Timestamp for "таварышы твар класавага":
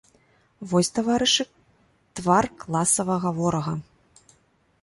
0.97-3.29